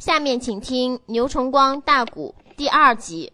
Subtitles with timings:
[0.00, 3.30] 下面请听牛崇光大鼓第二集。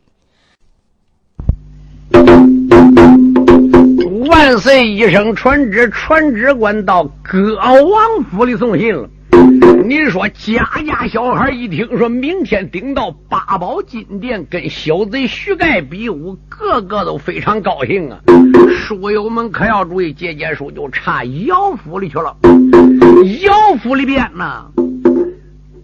[4.28, 9.08] 万岁一声传旨，传旨官到歌王府里送信了。
[9.84, 18.18] 你说家家小孩一听说明天顶到八宝金殿跟小贼徐盖比武，个个都非常高兴啊！
[18.76, 22.36] 书友们可要注意，接接书就差姚府里去了。
[23.42, 24.66] 姚府里边呢，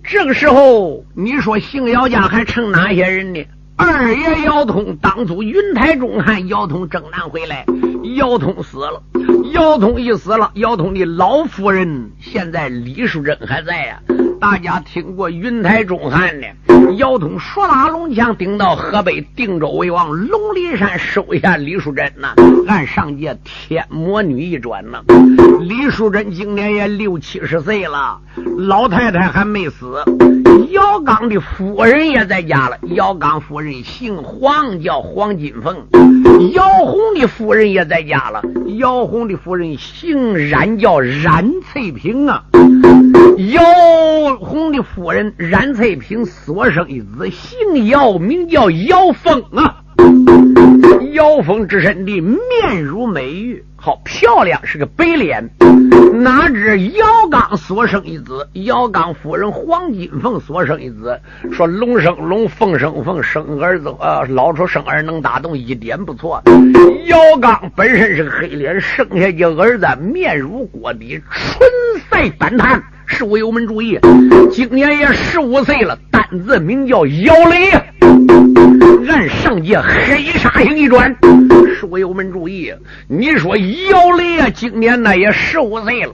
[0.04, 3.44] 这个时候你说姓姚家还成哪些人呢？
[3.76, 7.64] 二爷姚通当初云台中汉，姚通征南回来，
[8.16, 9.02] 姚通死了。
[9.52, 14.00] 姚通一死了，姚通的老夫人现在李淑珍还在呀。
[14.42, 16.48] 大家听过云台中汉的？
[16.96, 22.34] 姚通说拉龙枪顶到河北定州为王，龙鳞山收下李淑珍呐，
[22.66, 25.04] 按上届天魔女一转呐。
[25.60, 28.18] 李淑珍今年也六七十岁了，
[28.58, 30.02] 老太太还没死。
[30.72, 32.76] 姚刚的夫人也在家了。
[32.96, 35.86] 姚刚夫人姓黄，叫黄金凤。
[36.52, 38.42] 姚红的夫人也在家了。
[38.76, 42.42] 姚红的夫人姓冉，叫冉翠萍啊。
[43.52, 49.76] 姚红的夫人冉翠萍所生一子，姓姚，名叫姚峰啊。
[51.12, 53.64] 姚峰之身的面如美玉。
[53.76, 55.50] 好漂亮，是个白脸。
[56.14, 66.40] 哪知姚刚所生一子，姚刚夫人黄金凤所生一子，说龙生龙，凤生凤，生儿子呃，老出生儿能打动，一点不错。
[67.06, 71.68] 姚刚本身是个黑脸，生下一儿子面如锅底，唇
[72.08, 72.80] 赛反弹。
[73.06, 73.98] 书友们注意，
[74.50, 77.70] 今年也十五岁了，单字名叫姚雷。
[79.08, 81.14] 按上届黑沙星一转，
[81.78, 82.72] 书友们注意，
[83.08, 86.12] 你说姚雷啊，今年呢也十五岁了。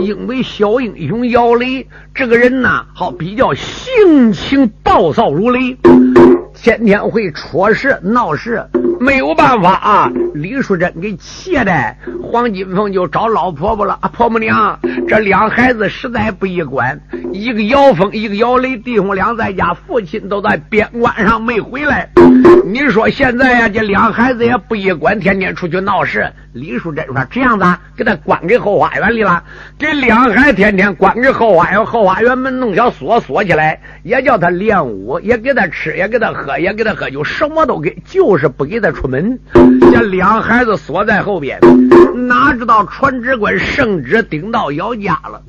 [0.00, 5.76] 因为小英雄姚雷这个人呢，好比较性情暴躁如雷，
[6.54, 8.64] 天天会戳事闹事。
[8.98, 13.98] 没有办法啊，李淑珍给气的，黄金凤就找老婆婆了。
[14.00, 16.98] 啊婆婆娘，这两孩子实在不易管，
[17.32, 22.08] 一个姚峰，一个姚雷，弟兄俩在家，父亲都在边关上没回来。
[22.64, 26.32] 你说现在呀，这两孩子也不易管，天天出去闹事。
[26.52, 29.44] 李淑珍说：“这样子，给他关给后花园里了，
[29.78, 39.38] 给两孩天天关给后花园，后花园门弄小锁锁起来，也叫他练武，也给他吃，也给他喝，也给他喝酒，什么都给，就是不给他出门。
[39.92, 41.58] 将两孩子锁在后边，
[42.28, 45.40] 哪知道传旨官圣旨顶到姚家了。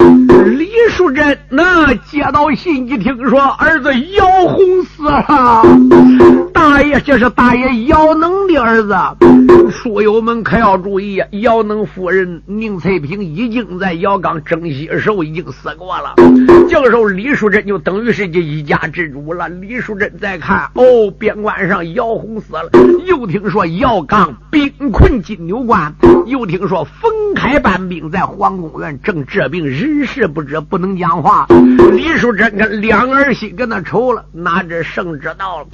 [0.57, 5.63] 李树珍那接到信一听说儿子姚红死了，
[6.57, 8.95] 大爷，这是大爷姚能的儿子，
[9.69, 11.21] 书友们可要注意。
[11.43, 16.15] 姚能夫人宁翠萍已经在姚刚征西时候已经死过了，
[16.67, 19.47] 这个时候李淑珍就等于是这一家之主了。
[19.47, 22.71] 李淑珍再看，哦，边关上姚红死了，
[23.05, 25.93] 又听说姚刚兵困金牛关，
[26.25, 31.45] 又听说冯开搬兵在皇宫院正治病，人事不知，不能讲话。
[31.91, 35.67] 李淑珍跟两儿媳跟他愁了，拿着圣旨到了，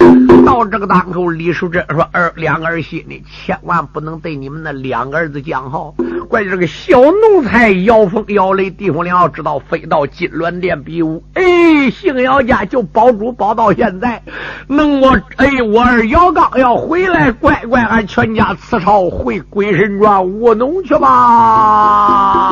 [0.44, 5.94] 到这个当口，李淑珍说：“儿两个儿媳呢，千万不能对你们那两个。”儿子讲好，
[6.28, 14.20] 怪这个小奴才姚峰、姚雷弟兄俩要知道飞到金銮殿比武，哎，姓姚家就保主保到现在，
[14.66, 22.50] 能我哎，我儿姚刚要回来，乖乖俺全家辞朝回鬼神庄务农去吧。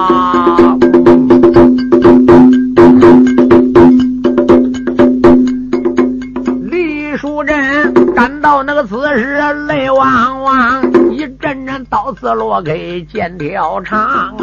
[7.43, 10.83] 李淑珍感到那个此时泪汪汪。
[11.13, 14.35] 一阵阵刀刺落给剑条长，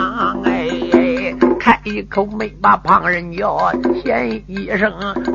[0.43, 0.69] 哎，
[1.59, 3.71] 开一口没把旁人叫，
[4.03, 4.91] 嫌一声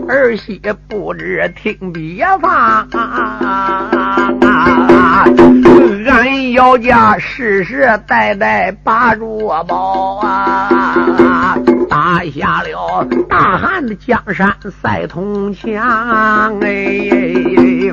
[0.09, 2.87] 儿媳不知听别方。
[6.07, 11.59] 俺姚家世世代代把住宝啊，
[13.29, 17.91] 大汉的江山赛铜墙，哎，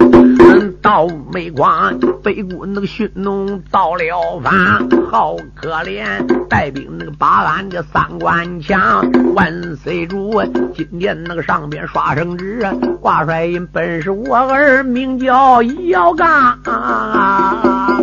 [0.81, 10.41] 到煤矿北国那个匈奴到了番，好可怜，带兵那个把俺的三关抢，万岁主，
[10.75, 12.65] 今天那个上边刷圣旨，
[12.99, 16.59] 挂帅印本是我儿，名叫姚刚。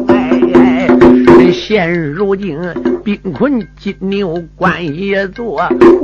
[0.08, 0.37] 哎，
[1.52, 2.58] 现如今
[3.04, 5.62] 兵困金牛关一座，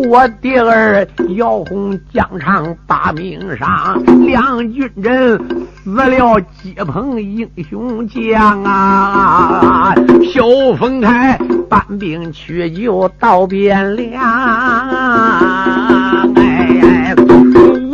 [0.09, 1.07] 我弟儿
[1.37, 5.39] 姚红疆场把命伤，两军阵
[5.85, 9.95] 死了几捧英雄将啊！
[10.33, 10.43] 小
[10.79, 11.39] 凤开
[11.69, 14.21] 搬兵去救到汴梁，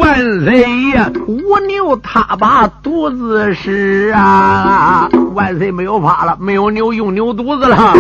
[0.00, 0.62] 万岁
[0.94, 1.10] 呀！
[1.48, 5.08] 我牛他把肚子使啊！
[5.34, 7.94] 万岁没有怕了，没有牛用牛肚子了。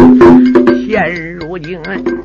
[0.90, 1.78] 现如今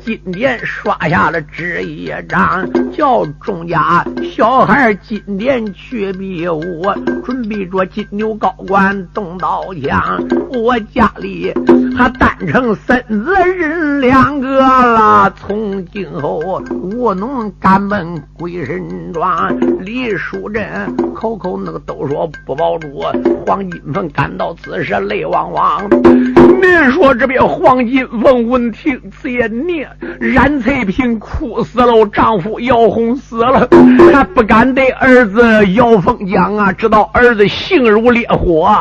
[0.04, 4.04] 金殿刷下了纸一张，叫众家
[4.34, 6.82] 小孩金殿去比武，
[7.24, 10.20] 准备着金牛高官动刀枪。
[10.50, 11.54] 我家里
[11.96, 16.60] 还单成孙子人两个了，从今后
[16.92, 19.56] 务农赶奔鬼神庄。
[19.78, 20.66] 李淑珍
[21.14, 23.00] 口口那个都说不保住，
[23.46, 25.88] 黄金凤感到此时泪汪汪。
[26.60, 29.86] 您说这边黄金凤闻听此言，念
[30.18, 33.68] 冉翠萍哭死了，丈夫姚红死了，
[34.14, 38.74] 还不敢对儿子姚凤讲啊，知道儿子性如烈火，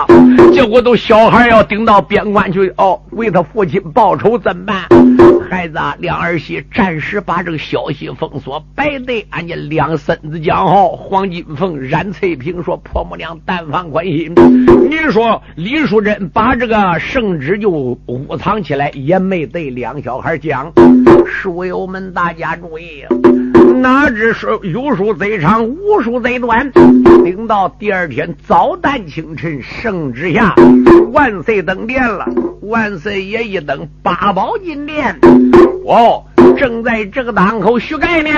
[0.53, 4.85] 结果都小孩要顶到边关去哦，为他父亲报仇怎么办？
[5.49, 10.87] 孩子，啊两儿媳暂时把这个消息封锁，白对俺家两孙子讲好。
[10.87, 14.33] 黄金凤、冉翠萍说：“婆母娘，但放宽心。
[14.89, 20.71] 你说李淑珍把这个圣旨就捂藏起来，也没对两小孩讲。
[21.25, 23.03] 书友们，大家注意，
[23.81, 26.71] 哪知说有书贼长，无书贼短。
[26.71, 30.55] 等到第二天早旦清晨，圣旨下，
[31.11, 32.27] 万岁登殿了。
[32.61, 35.19] 万岁爷一登八宝金殿，
[35.85, 36.23] 哦。”
[36.57, 38.29] 正在这个当口，徐盖呢，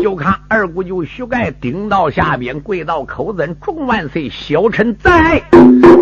[0.00, 5.42] 就看二姑舅徐盖顶到下边，跪到口尊，众万岁，小臣在。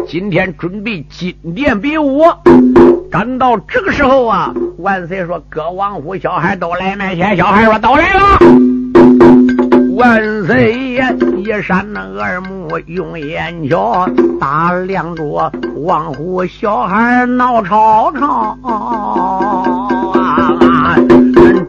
[0.06, 2.23] 今天准备金殿比武，
[3.12, 8.20] 赶到这个时候啊，万岁说各王府小孩都来面前，小孩说都来了。
[9.94, 11.05] 万岁爷
[11.37, 14.09] 一扇那耳目，用眼瞧
[14.41, 20.97] 打量着王府小孩闹吵吵啊。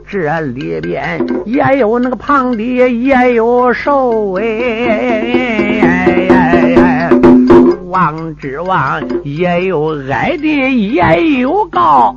[0.10, 6.23] 这里边也有那个胖的，也有瘦哎，
[7.94, 12.16] 王之王也有矮的，也有高。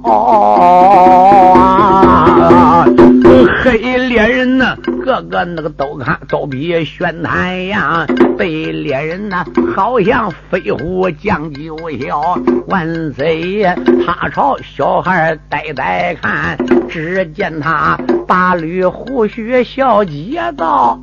[2.41, 2.87] 啊
[3.63, 8.07] 黑猎人呢，个个那个都看都比玄坛样，
[8.39, 9.45] 白猎人呢，
[9.75, 12.41] 好像飞虎将九霄。
[12.69, 16.57] 万岁爷，他朝小孩呆呆看，
[16.89, 20.99] 只见他八缕胡须笑极道，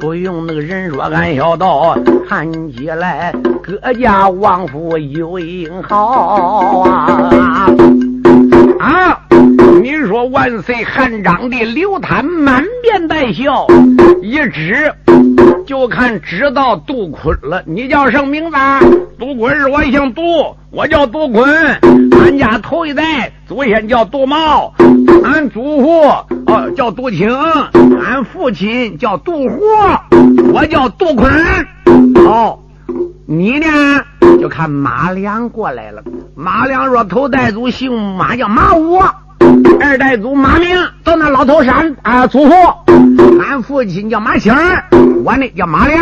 [0.00, 1.98] 不用那个人说俺小道，
[2.28, 7.68] 看起来各家王府有英豪啊
[8.78, 9.20] 啊！
[9.82, 13.66] 你说万岁汉章的刘坦满面带笑，
[14.22, 14.92] 一指
[15.66, 17.62] 就看知道杜坤了。
[17.66, 18.56] 你叫什么名字？
[19.18, 20.22] 杜坤是我姓杜，
[20.70, 21.48] 我叫杜坤。
[22.20, 24.72] 俺家头一代祖先叫杜茂，
[25.24, 26.02] 俺祖父
[26.46, 27.28] 哦叫杜青，
[28.00, 29.60] 俺父亲叫杜虎，
[30.52, 31.32] 我叫杜坤。
[32.26, 32.58] 哦，
[33.26, 33.66] 你呢？
[34.40, 36.02] 就看马良过来了。
[36.40, 39.00] 马良说头代祖姓马，叫马武。
[39.80, 40.68] 二代祖马明
[41.02, 42.54] 到那老头山啊，祖父，
[43.42, 44.54] 俺父亲叫马青
[45.24, 46.00] 我呢叫马良。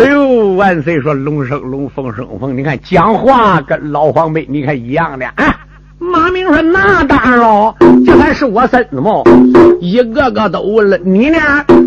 [0.00, 5.26] 哎呦，万岁说龙生龙，凤生凤，你看讲话跟老黄辈你看一样的。
[5.36, 5.54] 哎，
[5.98, 7.74] 马明说那当然喽，
[8.06, 9.22] 这还是我孙子吗？
[9.82, 11.38] 一个个都问了你呢，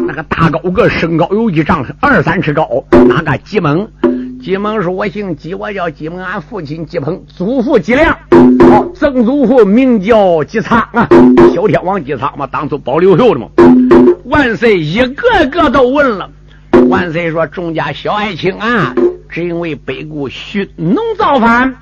[0.05, 3.87] 那个大高个，身高有一丈二三尺高，哪个吉蒙？
[4.41, 6.17] 吉蒙说：“我姓吉，我叫吉蒙。
[6.23, 8.17] 俺父亲吉鹏，祖父吉良，
[8.69, 11.07] 好，曾祖父名叫吉仓啊，
[11.53, 13.47] 小天王吉仓嘛，当初保刘秀的嘛。
[14.25, 16.29] 万岁一个个都问了。
[16.89, 18.95] 万岁说：众家小爱卿啊，
[19.29, 21.75] 只因为北固蓄农造反。”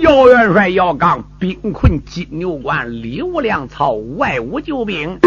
[0.00, 5.18] 姚元帅姚刚兵困金牛关，里无粮草，外无救兵。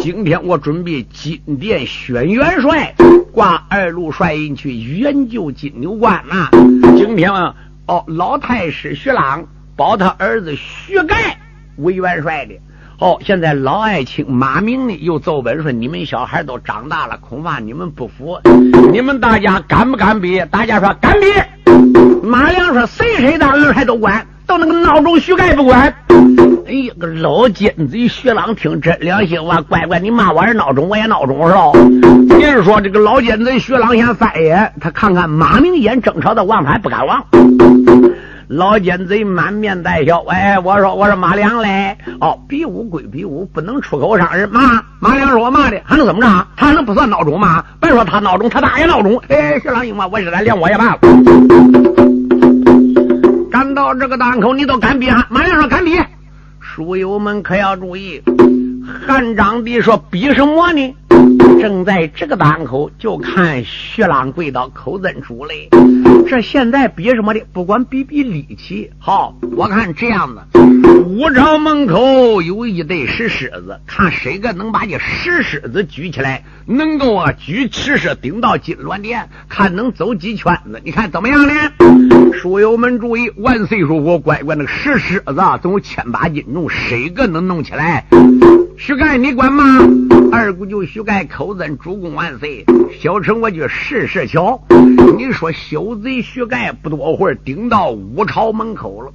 [0.00, 2.94] 今天我准备金殿选元帅，
[3.32, 6.48] 挂二路帅印去援救金牛关呐。
[6.96, 11.38] 今天啊哦，老太师徐朗保他儿子徐盖
[11.76, 12.54] 为元帅的。
[13.00, 18.38] 哦，现在老爱卿马明呢又奏本说，你们小孩都长大了，恐怕你们不服。
[18.92, 20.42] 你们大家敢不敢比？
[20.50, 21.26] 大家说敢比。
[22.22, 25.94] 马良说：“谁谁的儿还都管，到那个闹钟徐盖不管。”
[26.68, 31.72] 哎呀，个老奸贼徐朗听真良心话，乖乖，你骂我是闹钟，我也闹钟是吧？
[32.36, 37.24] 您说这个老奸贼徐朗先翻眼，他看看马明眼争吵的王牌不敢忘。
[38.50, 44.50] 老奸贼满面带笑，哎，我说我说马良嘞，哦，比武归比武，不能出口伤人。
[44.50, 46.46] 马马良说我骂的，还能怎么着？
[46.56, 47.64] 他能不算孬种吗？
[47.80, 49.22] 别说他孬种，他大爷孬种。
[49.28, 50.98] 哎，徐朗英嘛，我是他连我也罢了。
[53.52, 55.08] 赶到这个档口，你都敢比？
[55.28, 55.96] 马良说敢比。
[56.58, 58.20] 书友们可要注意，
[58.90, 60.94] 汉章帝说：“比什么呢？”
[61.60, 65.68] 正在这个档口，就看徐朗跪到口尊主嘞。
[66.26, 67.42] 这现在比什么的？
[67.52, 68.90] 不管比比力气。
[68.98, 70.58] 好，我看这样子，
[71.04, 80.80] 武朝门口有一对石狮子，看谁个能把这石狮子举起来，能够啊举石狮顶到金銮殿，看能走几圈子？
[80.84, 81.52] 你看怎么样呢？
[82.32, 88.06] 书友们注意，万岁说：“我乖乖，那个石狮子总有千把斤重，谁个能弄起来？”
[88.82, 89.78] 徐盖，你管吗？
[90.32, 92.64] 二姑舅徐盖口尊主公万岁，
[92.98, 94.58] 小臣我就试试瞧。
[95.18, 99.12] 你说小贼徐盖不多会儿顶到武朝门口了，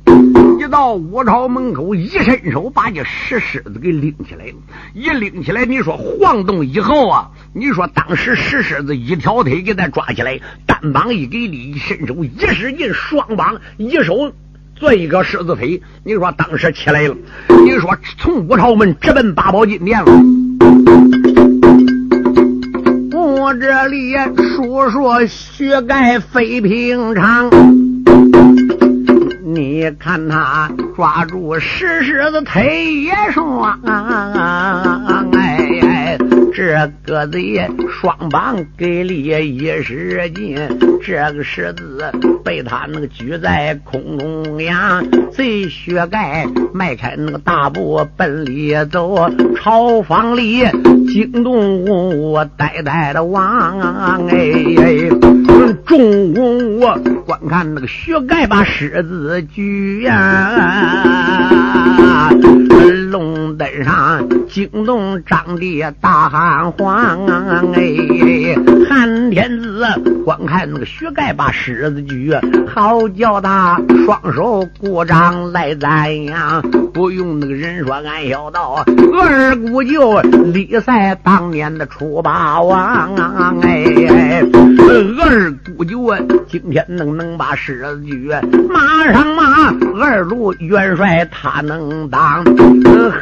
[0.59, 4.53] 一到武朝门口，一伸手把这石狮子给拎起来了。
[4.93, 14.31] 一拎起来，你说晃动以后啊，你说当时石狮子一条腿给他抓起来，单膀一给力，一伸手一使劲，双膀一手。
[14.75, 17.15] 做一个狮子腿，你说当时起来了，
[17.65, 20.11] 你说从五朝门直奔八宝金殿了。
[23.13, 24.13] 我这里
[24.55, 27.49] 说说薛盖非平常，
[29.45, 35.54] 你看他抓住石狮子腿也双，哎。
[36.55, 37.37] 这个子
[37.91, 40.55] 双膀给力一使劲，
[41.03, 42.09] 这个狮子
[42.45, 50.63] 被他那个举在空中呀，贼薛盖迈开那个大步奔里走，朝房里
[51.09, 51.83] 惊动
[52.31, 53.77] 我呆呆的望
[54.29, 55.09] 哎，
[55.85, 60.61] 众我观看那个薛盖把狮子举呀，
[63.57, 66.71] 灯上惊动张帝大汉。
[66.71, 68.55] 黄黄哎，
[68.89, 69.85] 韩天子
[70.25, 72.33] 观看那个薛盖把狮子举，
[72.73, 76.61] 好叫他双手鼓掌来赞扬。
[76.93, 78.83] 不用那个人说，俺小道
[79.13, 83.15] 二姑舅李赛当年的楚霸王
[83.61, 84.43] 哎，
[84.87, 88.29] 二姑舅啊今天能能把狮子举，
[88.69, 92.43] 马上马二路元帅他能当，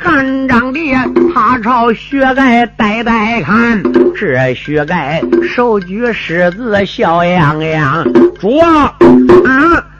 [0.01, 0.93] 汉章帝
[1.34, 3.41] 他朝薛盖呆呆。
[3.41, 3.82] 看
[4.15, 5.22] 这薛盖
[5.55, 8.03] 手举狮子笑洋洋，
[8.39, 8.93] 主啊，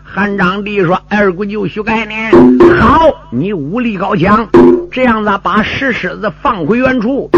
[0.03, 2.13] 汉章帝说：“二姑舅薛盖呢？
[2.79, 4.48] 好，你武力高强，
[4.94, 7.32] 这样子把石狮子放回原处。”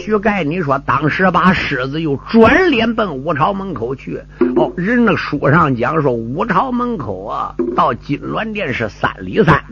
[0.00, 4.20] 薛盖，你说当时把狮子又转脸奔武朝门口去。
[4.54, 9.64] 哦，人那书上讲说武朝门口啊，到金銮殿是三里三，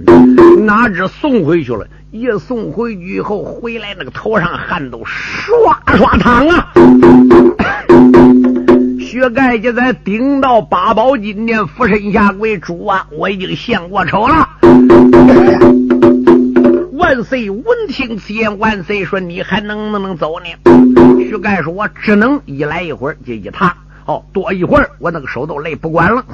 [0.66, 1.87] 哪知送回去了。
[2.11, 6.73] 一送回去以后，回来那个头上汗都刷刷淌啊！
[9.00, 14.49] 薛盖就在顶到八宝金殿，俯身下跪：“主啊，我已经献过丑了。”
[16.99, 17.49] 万岁！
[17.49, 20.47] 闻听此言，万岁说：“你还能不能走呢？”
[21.23, 23.73] 徐盖说：“我只能一来一会儿就一趟，
[24.05, 26.25] 哦，多一会儿我那个手都累不管了。”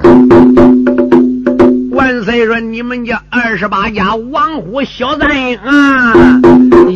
[1.93, 6.13] 万岁说：“你们家二十八家王虎小子啊，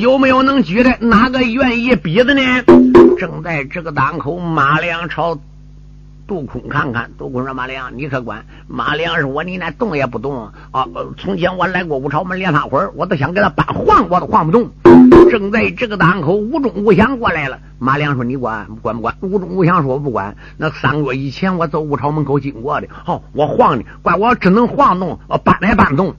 [0.02, 0.98] 有没有能举的？
[1.00, 2.42] 哪个愿意比的呢？”
[3.20, 5.38] 正在这个当口，马良朝
[6.30, 7.10] 杜空看看。
[7.18, 10.86] 杜空说：“马良，你可管。”马良说：“我你那动也不动啊！
[11.18, 14.70] 从前我来过五朝门连三会儿，我都想给他搬晃，我都晃不动。”
[15.32, 17.58] 正在这个当口，吴中吴祥过来了。
[17.80, 26.14] 马良说：“你管管不管？”吴中吴祥说：“我不管。”那三个月以前，我走吴朝门口经过的，好，我晃的，怪我只能晃动，我搬来搬动。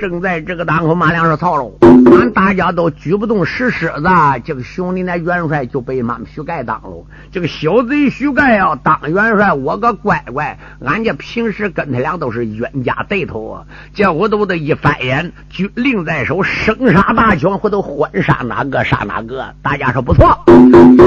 [0.00, 1.70] 正在这个当口，马良说：“操喽，
[2.06, 4.08] 俺大家都举不动石狮子，
[4.44, 7.06] 这个兄弟那元帅就被俺们徐盖当了。
[7.32, 13.64] 这个小贼徐盖要当元帅，我个乖乖，俺家平时跟他俩都是冤家对头啊。
[13.94, 19.54] 这回都得一翻眼，军令在手，生杀大权，回头欢杀哪个杀哪个。
[19.62, 20.44] 大家说不错。”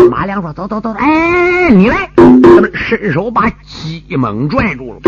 [0.10, 5.00] 马良说：“走走走，哎，你来！”他们伸手把姬蒙拽住了。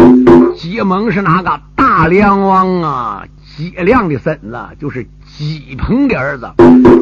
[0.55, 1.60] 姬蒙是哪个？
[1.75, 3.24] 大梁王啊，
[3.60, 6.50] 姬亮的孙子，就是姬鹏的儿子。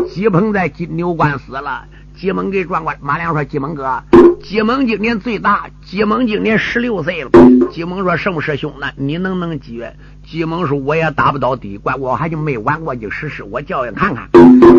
[0.09, 1.85] 姬鹏在金牛关死了，
[2.15, 2.97] 姬蒙给转过来。
[2.99, 4.01] 马良说：“姬蒙哥，
[4.41, 7.29] 姬蒙今年最大，姬蒙今年十六岁了。”
[7.71, 8.87] 姬蒙说：“什么师兄呢？
[8.95, 9.95] 你能不能接？”
[10.29, 14.27] 姬蒙说：“我也打不到第一关我还就没玩过这试试，我教育看看。”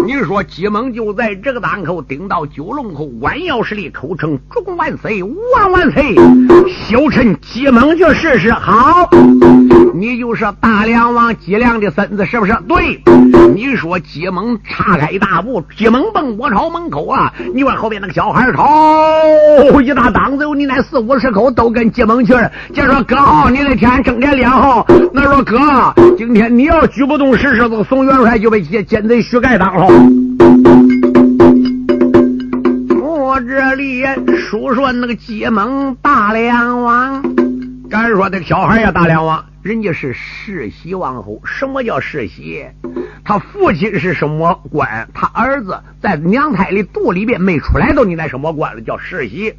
[0.04, 6.14] 你说姬蒙就在这个档口顶到九龙口，弯腰施礼，口称：“主公万岁，万万岁！”
[6.68, 8.52] 小臣姬蒙就试试。
[8.52, 9.08] 好，
[9.94, 12.54] 你就是大梁王姬梁的孙子，是不是？
[12.68, 13.02] 对。
[13.54, 17.32] 你说姬蒙岔开一大步，姬蒙奔我朝门口啊！
[17.54, 22.34] 你往后边那个小孩朝一大档子，你那四五十口都跟姬蒙去。
[22.74, 25.37] 就说哥好，你那天正点脸好，那说。
[25.42, 25.58] 哥，
[26.16, 29.86] 今天你要举不动石狮子，宋元帅就被奸奸贼徐盖当了。
[33.00, 34.04] 我这里，
[34.36, 37.22] 说说那个结盟大梁王，
[37.88, 41.40] 敢说这个小孩呀，大梁王，人家是世袭王后。
[41.44, 42.66] 什么叫世袭？
[43.24, 45.08] 他父亲是什么官？
[45.14, 48.80] 他儿子在娘胎里肚里边没出来，都你那什么官了？
[48.80, 49.54] 叫世袭。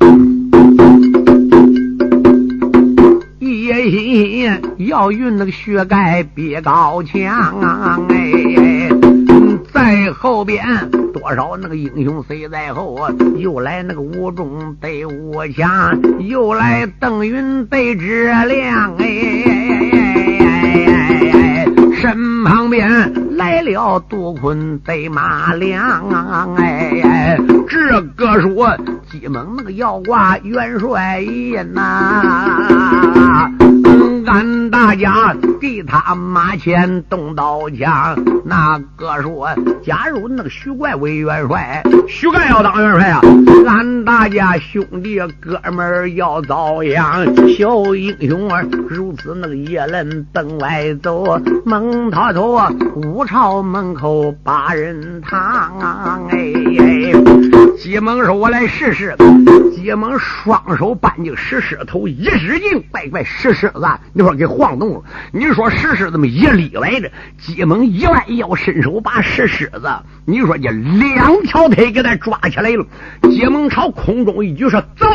[3.63, 7.99] 野心要运那个血盖比高强啊！
[8.09, 8.89] 哎，
[9.73, 10.63] 在后边
[11.13, 13.13] 多少那个英雄谁在后啊？
[13.37, 19.07] 又来那个吴忠对吴强，又来邓云对知亮哎，
[21.99, 27.37] 身旁边来了杜坤对马良啊哎，哎
[27.67, 28.77] 这个说
[29.11, 31.21] 西蒙那个要挂元帅
[31.73, 33.51] 呐。
[34.25, 39.49] 俺大家给他马前动刀枪，那个说，
[39.83, 43.21] 假如那个徐怪为元帅，徐怪要当元帅啊，
[43.67, 47.25] 俺大家兄弟哥们要遭殃。
[47.49, 57.58] 小英雄啊，如此那个夜来灯外走，孟涛头啊，五朝门口把人堂哎。
[57.81, 59.15] 西蒙说：“我来试试。”
[59.73, 63.87] 西蒙双手搬进石狮头，一使劲，乖乖石狮子。
[64.11, 69.89] 你说给晃动了，你说石狮子么一立来着，鸡蒙一弯腰，伸手把石狮子，
[70.25, 72.85] 你说这两条腿给他抓起来了。
[73.31, 75.07] 鸡蒙朝空中一举说：“走！”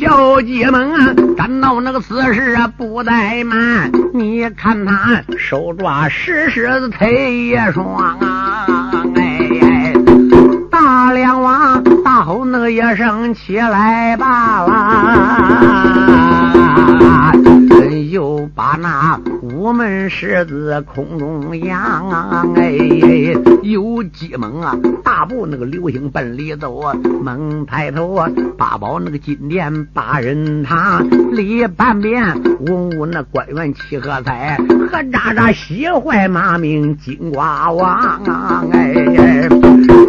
[0.00, 3.90] 小鸡们啊，赶到那个姿势啊，不怠慢。
[4.14, 8.66] 你看他手抓石狮子，腿也双啊！
[9.16, 9.29] 哎，
[10.82, 11.84] 大梁王。
[12.02, 17.34] 大吼那一声起来罢啦，
[18.10, 19.20] 又把那
[19.60, 22.08] 午门狮子空中扬，
[22.54, 22.72] 哎，
[23.62, 24.74] 有鸡猛啊，
[25.04, 34.56] 大步那个流星奔里走啊，猛抬头啊，八宝那个金殿八人堂里半边文武那官员齐喝彩，
[34.90, 37.90] 和喳喳喜坏马名金瓜王
[38.24, 39.48] 啊，哎。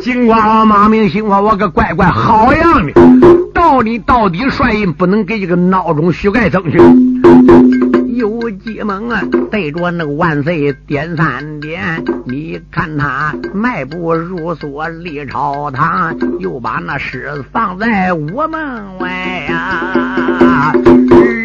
[0.01, 2.93] 金瓜王马明心话，我个乖乖好样的！
[3.53, 7.80] 到底到底帅印不能给这个孬种虚盖争去。
[8.63, 9.21] 急忙啊，
[9.51, 12.03] 对着那个万岁点三点。
[12.25, 19.09] 你看他迈步入所立朝堂，又把那狮子放在屋门外
[19.49, 20.73] 呀。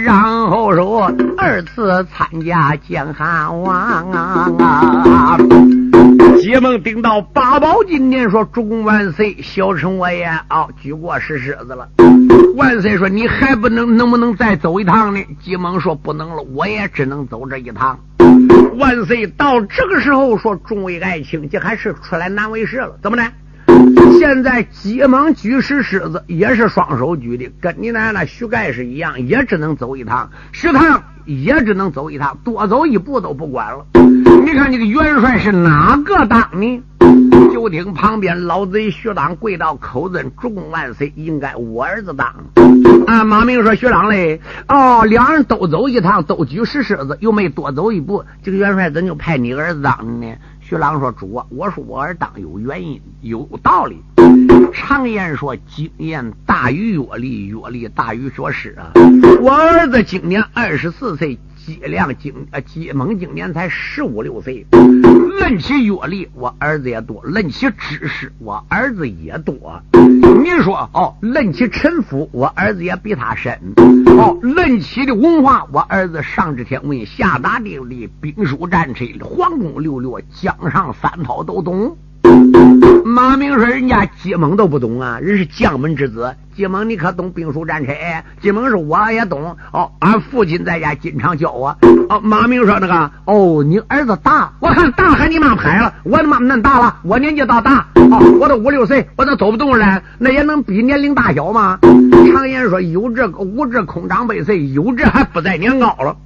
[0.05, 5.37] 然后说二次参加建汉王啊。
[6.41, 11.89] 结盟顶到八宝金殿，说：“主公万岁，小臣我也啊举过石狮子了。”
[12.57, 17.99] 万岁说：“你还不能，能不能再走一趟呢？”结盟说：“不能了，我也只能走这一趟。”
[18.79, 22.99] 万岁到这个时候说：“众位爱卿，这还是出来难为事了。
[23.03, 23.27] 怎么呢？
[24.19, 30.31] 现在急忙举石狮子也是双手举的，跟你奶奶徐盖是一样，也只能走一趟。
[30.53, 33.85] 十趟。”也只能走一趟，多走一步都不管了。
[34.45, 36.81] 你看你个元帅是哪个当呢？
[37.53, 42.29] 就听旁边老贼徐当跪到口尊主公万岁，应该我儿子当。
[43.09, 50.29] 啊，马明说徐当嘞，哦，两人都走一趟，都举石狮子，又没多走一步，这个元帅怎就派你儿子当呢？
[50.69, 54.03] 徐朗说：“主啊，我说我儿当有原因，有道理。
[54.75, 58.91] 常言说，经验大于阅历，阅历大于学识啊。
[59.41, 69.83] 我儿子今年二十四岁。”姬亮今呃，姬猛今年才十五六岁，论起阅历，我儿子也多；论起知识，我儿子也多。
[69.93, 73.59] 你说哦，论起城府，我儿子也比他深。
[74.17, 81.97] 哦，论起的文化，我儿子上知天文，下达地理，兵书战车，皇宫六略，江上三套都懂。
[83.05, 86.35] 马明说：“人家姬猛都不懂啊，人是将门之子。
[86.55, 87.93] 姬猛，你可懂兵书战车？
[88.43, 89.57] 姬猛说：我也懂。
[89.73, 91.77] 哦，俺父亲在家经常教我。
[92.11, 95.95] 哦，马明说：那个，哦，你儿子大，我看大还你妈拍了。
[96.05, 97.87] 我他妈恁大了，我年纪倒大。
[97.95, 100.03] 哦，我都五六岁，我都走不动了。
[100.19, 101.79] 那也能比年龄大小吗？
[102.33, 106.17] 常言说：有志无志空长百岁，有志还不在年高了。”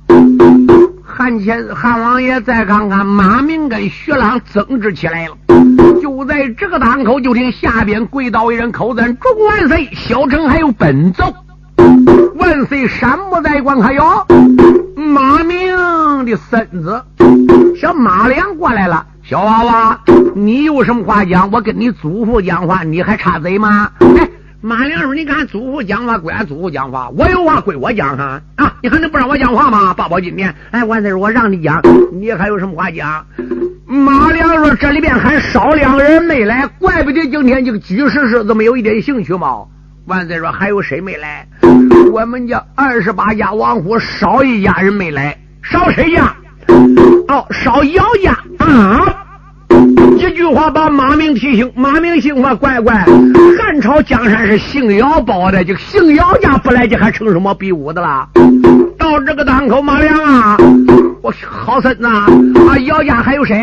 [1.04, 5.36] 韩前韩王爷再看看马明跟徐朗争执起来了。
[6.00, 11.34] 就在这个档口，就听下边跪倒一人口尊：“众万岁，小城还有本奏。”
[12.36, 14.02] 万岁，山不在官还有？
[14.96, 15.74] 马明
[16.24, 17.02] 的孙子
[17.80, 19.06] 小马良过来了。
[19.22, 20.00] 小娃娃，
[20.34, 21.50] 你有什么话讲？
[21.52, 23.90] 我跟你祖父讲话，你还插嘴吗？
[24.00, 24.28] 哎，
[24.62, 28.74] 马良说：“你看祖父讲话归俺祖父讲话，我有话归我讲哈啊！
[28.82, 29.94] 你还能不让我讲话吗？
[29.94, 31.80] 八宝金殿，哎，万岁，我让你讲，
[32.12, 33.24] 你还有什么话讲？”
[33.88, 39.64] 马良说：“这里边还少两个人没来，怪不得今天这个居士是怎么有一点兴趣嘛？”
[40.04, 41.48] 万岁说：“还有谁没来？
[42.12, 46.36] 我们家二十八家王府少一家人没来，少谁家？
[47.28, 49.16] 哦，少姚家啊！”
[50.20, 52.94] 一句话把马明提醒，马明心说乖乖，
[53.58, 58.28] 汉朝江山是姓姚保的，就姓姚家不来，这还成什么比武的了？
[58.98, 60.58] 到这个当口，马良啊，
[61.22, 62.26] 我好孙子啊，
[62.84, 63.58] 姚家还有谁？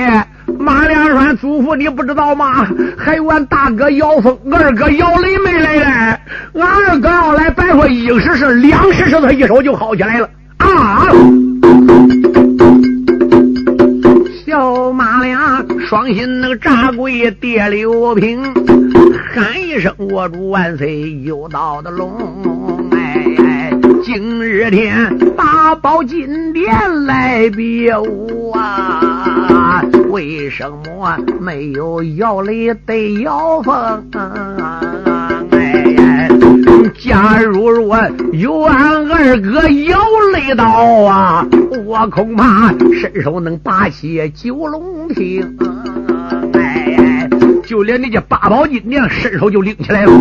[0.58, 2.68] 马良说：“祖父，你不知道吗？
[2.98, 5.84] 还有俺大哥姚峰，二哥姚雷没来嘞。
[6.60, 11.06] 俺二哥要来，别说一时是两时是他一手就好起来了啊！”
[14.58, 18.42] 小马良双心那个扎鬼跌六平，
[19.32, 23.70] 喊一声我主万岁，有道的龙哎！
[24.04, 33.76] 今日天八宝金殿来别我啊，为什么没有姚雷对姚峰？
[34.12, 35.27] 哎，
[37.00, 37.98] 假如说
[38.34, 40.00] 有俺二哥姚
[40.34, 41.46] 雷到啊，
[41.86, 45.58] 我恐怕伸手能拔起九龙亭。
[46.54, 47.30] 哎，
[47.64, 50.12] 就连那些八宝金娘伸手就拎起来了。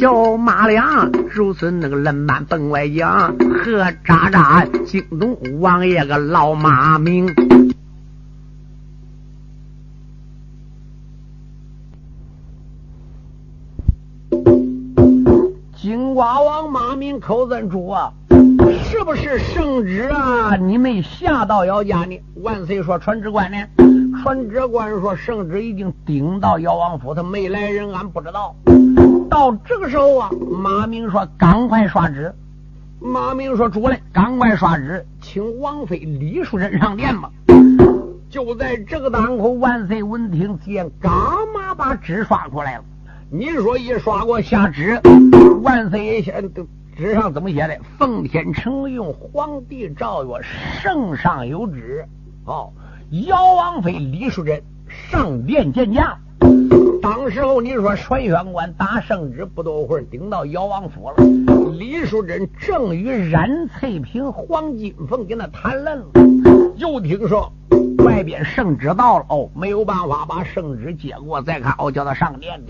[0.00, 7.32] 小马良如此那个冷板奔外讲，和渣渣惊动王爷个老马名。
[17.20, 18.12] 口尊主啊，
[18.82, 20.56] 是不是圣旨啊？
[20.56, 22.20] 你没下到姚家呢？
[22.42, 23.56] 万岁说传旨官呢？
[24.22, 28.54] 传旨官说圣旨已经顶到姚王府，他没来人，俺不知道。
[29.30, 32.32] 到这个时候啊，马明说赶快刷旨。
[33.00, 37.30] 马明说主嘞，赶快刷旨，请王妃李淑珍上殿吧。
[38.30, 41.12] 就在这个当口，万岁闻听见，干
[41.54, 42.84] 嘛把纸刷出来了？
[43.30, 45.00] 你说一刷过下旨，
[45.62, 46.22] 万岁爷
[46.96, 47.76] 纸上怎么写的？
[47.98, 50.40] 奉天承运，皇帝诏曰：
[50.80, 52.06] 圣上有旨，
[52.44, 52.72] 哦，
[53.26, 56.16] 姚王妃李淑珍上殿见驾。
[57.02, 61.16] 当时候你说传宣官打圣旨，不多会儿顶到姚王府了。
[61.76, 66.06] 李淑珍正与冉翠萍、黄金凤跟那谈论了，
[66.76, 67.52] 又听说
[68.04, 72.60] 外边圣旨到了，哦，没有办法把圣旨接过，再看哦，叫他上殿。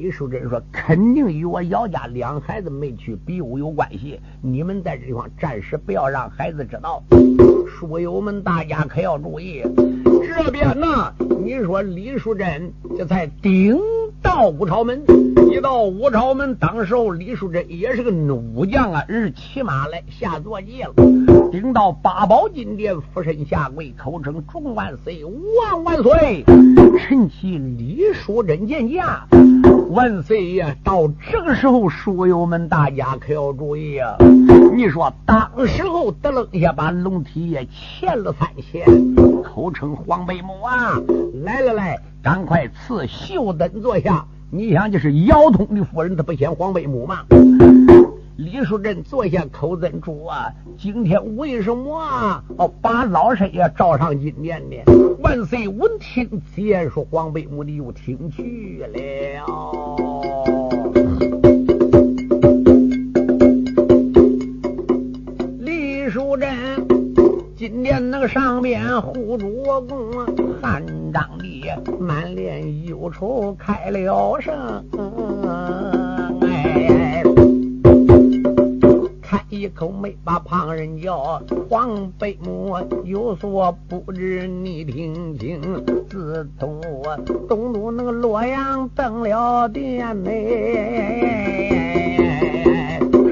[0.00, 7.02] 李淑珍说：“肯定与我姚家两孩子没去比武有关系，你们在这地方暂时不要让孩子知道。
[7.68, 9.62] 书友们，大家可要注意。
[10.26, 11.12] 这边呢，
[11.44, 13.78] 你说李淑珍这才顶
[14.22, 15.02] 到五朝门，
[15.52, 20.94] 一到五朝门，当时候李淑珍也是个弩将啊，日骑马来下坐骑了，
[21.52, 26.42] 顶到八宝金殿，俯身下跪，口称众万岁，万万岁！
[26.98, 29.26] 臣妻李淑珍见驾。”
[29.90, 30.76] 万岁爷！
[30.84, 34.16] 到这个时候，书友们大家可要注意啊！
[34.72, 38.86] 你说，当时候得了一下把龙体也欠了三千，
[39.42, 40.96] 口称黄眉母啊！
[41.42, 44.24] 来来来，赶快赐秀灯坐下。
[44.52, 47.24] 你想，这是姚通的夫人，她不嫌黄眉母吗？
[48.40, 52.42] 李淑珍坐下，口尊主啊，今天为什么？
[52.56, 54.76] 哦，把老身也召上金殿呢？
[55.18, 58.98] 万岁闻听此言，说黄贝母，你又听去了。
[65.58, 66.48] 李淑珍，
[67.54, 70.26] 今天那个上边护主公啊，
[70.62, 71.64] 汉章帝
[71.98, 74.82] 满脸忧愁开了声。
[79.48, 85.60] 一口没把旁人叫，黄贝母有所不知，你听清。
[86.08, 87.16] 自从我
[87.48, 90.30] 东都那个洛阳登了殿呢，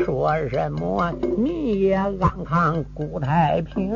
[0.04, 2.12] 说什么你也安
[2.44, 3.94] 康古太平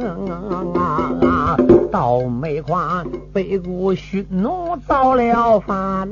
[0.75, 1.57] 啊？
[1.91, 6.09] 到煤矿北固匈奴造了反？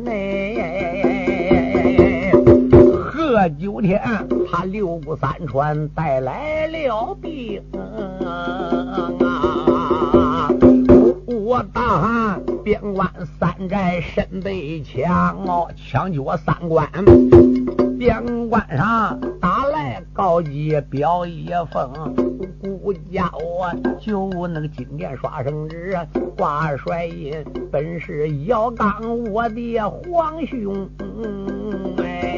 [3.31, 4.03] 这九天，
[4.51, 7.63] 他六部三川带来了兵
[8.25, 9.09] 啊！
[11.29, 16.91] 我大汉边关三寨身背枪哦，枪决三关。
[17.97, 22.17] 边关上打来高级表一封，
[22.83, 25.97] 顾家我就那个金殿刷圣旨，
[26.37, 30.91] 挂帅印，本是姚刚我的皇兄
[31.99, 32.30] 哎。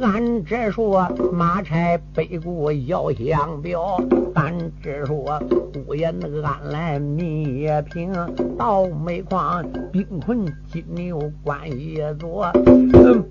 [0.00, 4.00] 俺只说马差北固要相表，
[4.34, 5.40] 咱只说
[5.84, 8.12] 孤言那个安来民也平，
[8.56, 12.50] 到煤矿兵困金牛关也左，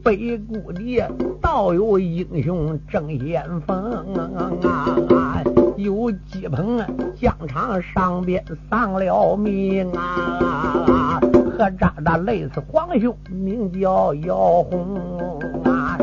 [0.04, 1.02] 北固里
[1.42, 3.92] 倒有英雄正先锋
[4.64, 5.42] 啊，
[5.78, 6.84] 有几棚
[7.16, 11.20] 疆场上边丧了命啊，
[11.56, 15.96] 和渣渣累死皇兄名叫姚红啊。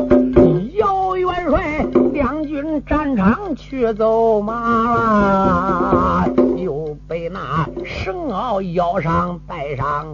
[0.77, 10.07] 姚元帅，两军战场去走马，又被那绳鳌腰上带上。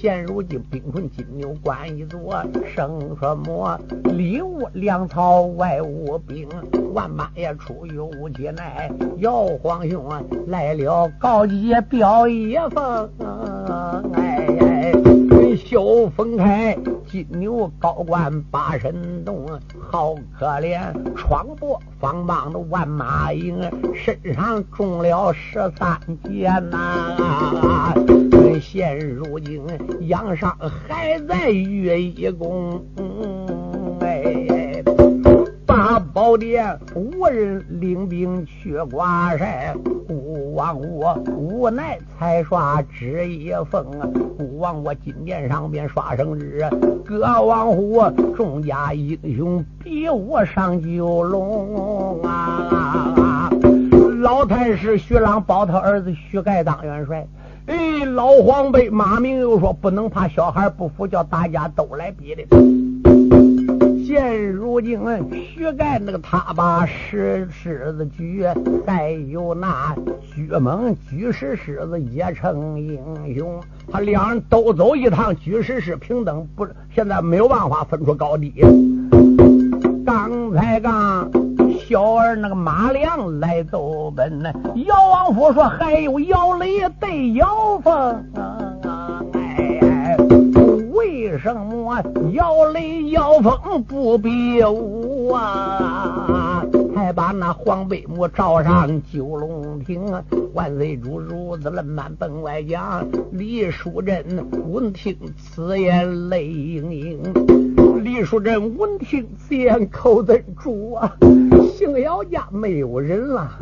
[0.00, 2.42] 现如今兵困金牛关一座，
[2.74, 3.78] 生什么？
[4.04, 6.48] 里无粮草，外无兵，
[6.92, 8.90] 万马也出于无解奈。
[9.18, 10.08] 姚皇兄，
[10.46, 13.10] 来了高阶表一封，
[14.14, 14.48] 哎。
[15.54, 15.80] 小
[16.16, 16.76] 分开，
[17.06, 19.46] 金牛高官八神洞，
[19.90, 20.80] 好可怜。
[21.14, 23.60] 闯过方邦的万马营，
[23.94, 27.92] 身上中了十三箭呐。
[28.62, 29.60] 现如今
[30.02, 32.80] 养伤还在月一宫。
[35.66, 39.74] 大宝殿无人领兵去挂帅，
[40.06, 43.84] 孤王我无奈才刷纸一封。
[44.38, 46.64] 孤王我金殿上边刷圣旨，
[47.04, 48.00] 各王虎
[48.36, 53.50] 众家英雄比我上九龙啊！
[54.20, 57.26] 老太师徐朗保他儿子徐盖当元帅。
[57.66, 62.42] 哎，老黄辈马明又说不能怕小孩不服，叫大家都来比的。
[64.04, 64.98] 现如今，
[65.54, 68.44] 徐盖那个他把石狮子举，
[68.84, 72.98] 再有那徐猛举石狮子也成英
[73.36, 73.60] 雄。
[73.90, 78.52] 他两人都走一趟，举石狮平等，不，现在没有办法分出高低。
[80.04, 81.30] 刚才刚
[81.92, 84.50] 小儿那个马良来奏奔呢，
[84.86, 88.24] 姚王府说还有姚雷对姚凤。
[90.94, 92.02] 为什么
[92.32, 96.64] 姚雷姚峰不比武啊？
[96.94, 100.10] 还把那黄背母召上九龙亭，
[100.54, 103.06] 万岁主如此冷满本外讲。
[103.32, 104.24] 李淑珍
[104.66, 107.81] 闻听此言泪盈盈。
[108.14, 111.16] 李淑珍闻听此言口子主啊，
[111.74, 113.56] 姓姚家没有人了，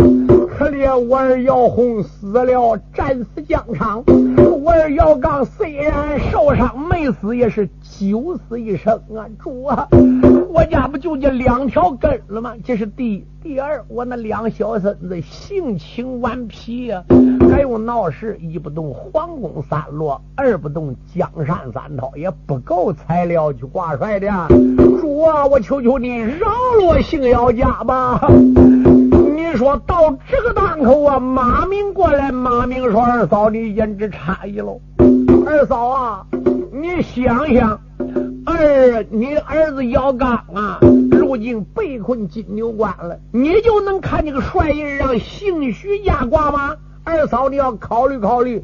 [0.59, 4.03] 可怜我儿姚红死了，战死疆场。
[4.61, 9.25] 我儿姚刚虽然受伤没死，也是九死一生啊！
[9.39, 9.87] 主啊，
[10.53, 12.55] 我家不就这两条根了吗？
[12.65, 13.25] 这是第一。
[13.41, 17.05] 第二，我那两小孙子性情顽皮呀，
[17.51, 24.29] 还有闹事，一不动皇宫三落，二不动江山三套，也不够材料去挂帅的。
[25.01, 28.21] 主啊，我求求你饶了我姓姚家吧！
[28.29, 34.81] 你说到这个档口啊，马明过来，马明说：“二嫂，你言之差异喽。”
[35.47, 36.27] 二嫂啊，
[36.73, 37.81] 你想想，
[38.47, 40.79] 儿，你儿子姚刚啊，
[41.11, 46.77] 如今被困金牛关了，你就能看这个帅印让姓徐家挂吗？
[47.05, 48.61] 二嫂，你要考虑考虑，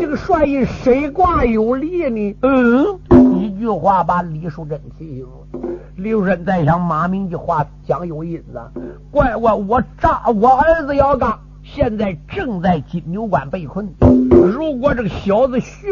[0.00, 2.36] 这个帅印谁挂有利呢？
[2.42, 2.98] 嗯，
[3.40, 5.70] 一句话把李淑珍提醒了。
[5.96, 8.60] 李淑珍在想，马明这话讲有意思，
[9.10, 11.38] 怪我我丈我儿子姚刚。
[11.74, 13.88] 现在正在金牛关被困。
[14.30, 15.88] 如果这个小子徐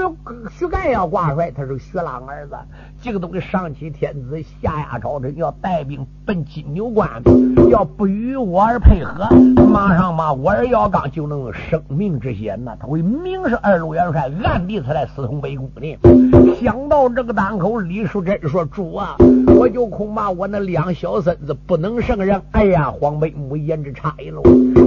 [0.51, 2.57] 徐盖要挂帅，他是徐朗儿子，
[3.03, 7.23] 这个都给上欺天子下压朝臣，要带兵奔金牛关，
[7.71, 9.29] 要不与我儿配合，
[9.67, 12.75] 马上嘛，我儿姚刚就能生命之险呐！
[12.81, 16.46] 他会明是二路元帅，暗地才来私通北宫呢。
[16.61, 19.15] 想到这个档口，李淑珍说：“主啊，
[19.59, 22.41] 我就恐怕我那两小孙子不能胜任。
[22.53, 24.43] 哎呀，黄梅母言之差一路。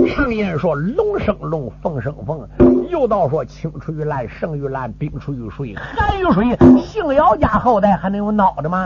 [0.07, 2.39] 常言说。”龙生龙，凤生凤。
[2.89, 6.57] 又道说青出于蓝，胜于蓝，冰出于水，寒于水。
[6.81, 8.83] 姓姚家后代还能有孬的吗？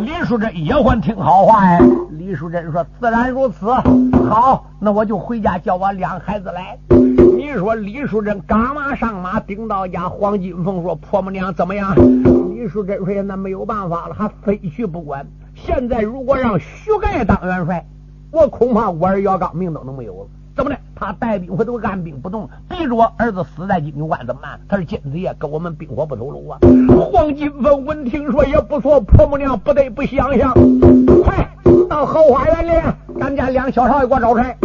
[0.00, 1.78] 李淑珍也欢听好话呀。
[2.10, 3.66] 李淑珍说：“自然如此。
[4.28, 6.76] 好，那我就回家叫我两孩子来。”
[7.44, 10.08] 你说李淑珍赶马上马，顶到家。
[10.08, 11.94] 黄金凤说：“婆母娘怎么样？”
[12.48, 15.26] 李淑珍说：“那没有办法了，还非去不管。
[15.54, 17.86] 现在如果让徐盖当元帅，
[18.30, 20.78] 我恐怕我儿姚刚命都能没有了。”怎么的？
[20.94, 24.58] 他带兵回头按兵不动，逼着我儿子死在金牛关怎么办？
[24.66, 26.58] 他是金子爷，跟我们冰火不透露啊！
[26.98, 30.54] 黄金凤闻听说也不错，婆母娘不得不想想，
[31.22, 31.46] 快
[31.90, 32.70] 到后花园里，
[33.20, 34.56] 咱家两小少爷给我找出来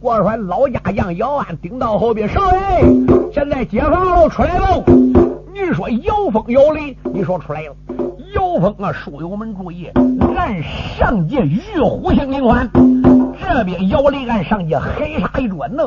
[0.00, 4.82] 你过说老家将姚安顶到后边，少爷，现在解放喽，出来喽！
[5.52, 7.76] 你说姚峰姚雷，你说出来了。
[8.34, 9.90] 姚峰啊，书友们注意，
[10.36, 12.68] 俺上界玉虎星灵环，
[13.40, 15.82] 这边姚雷俺上界黑沙一转呢。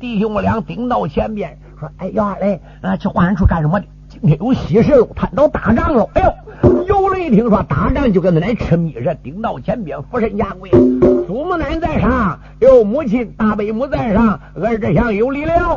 [0.00, 3.86] 弟兄们俩顶到前边说：“哎，姚二雷，啊，去花园处干什么的？
[4.08, 6.32] 今天有喜事喽，他到打仗喽。”哎呦！
[7.24, 10.70] 一听说打仗，就跟他来吃米似的，顶到前边，俯身下跪。
[11.26, 15.74] 祖母奶在上，有母亲大伯母在上，儿这厢有礼了。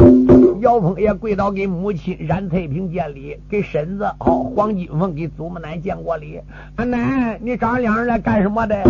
[0.60, 6.42] 姚峰也跪倒给母亲冉翠萍见礼，给婶子哦黄金凤给祖母奶见过礼。
[6.76, 8.84] 俺奶，你找两人来干什么的？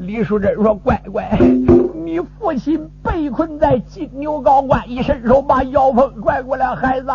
[0.00, 1.38] 李淑珍说：“乖乖，
[2.02, 7.06] 你父亲被困在金牛高关，一伸手把姚峰拽过来，孩子。”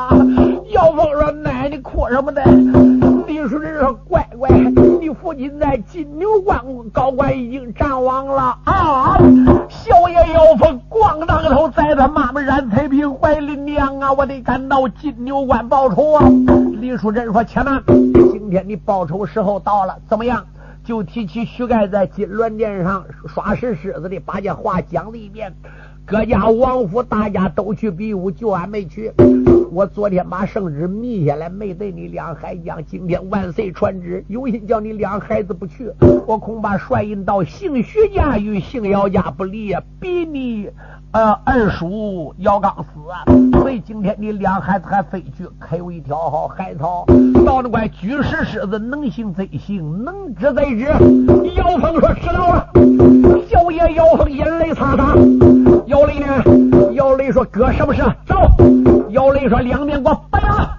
[0.69, 2.43] 姚峰说：“奶，你哭什么的？”
[3.25, 4.49] 李淑珍说：“乖乖，
[5.01, 9.17] 你父亲在金牛关高关已经战亡了啊！”
[9.67, 16.23] 小爷姚峰咣当头，在他妈妈冉翠萍怀里，娘啊，我得赶到金牛关报仇啊！
[16.79, 17.81] 李淑珍说：“且慢，
[18.31, 20.45] 今天你报仇时候到了，怎么样？”
[20.85, 25.51] 就提起徐盖在金銮殿上耍石狮子的，把这话讲了一遍。
[26.05, 29.11] 各家王府大家都去比武，就俺没去。
[29.75, 32.81] 我昨天把圣旨密下来，没对你两孩讲。
[32.85, 35.91] 今天万岁传旨，有心叫你两孩子不去，
[36.25, 40.69] 我恐怕率印到姓徐家与姓姚家不离呀，比你。
[41.11, 43.27] 呃，二叔姚刚死啊，
[43.59, 47.05] 所以今天你两孩子还飞去，可有一条好海草。
[47.45, 50.85] 到那块举石狮子，能行则行，能知则知。
[51.57, 52.69] 姚峰说知道了。
[53.49, 55.13] 小爷姚峰眼泪擦擦。
[55.87, 56.74] 姚雷呢？
[56.95, 58.01] 姚雷说哥是不是？
[58.25, 58.35] 走。
[59.09, 60.77] 姚雷说两边给我摆了。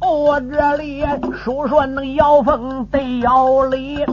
[0.00, 4.04] 我这里说说那个姚峰对姚雷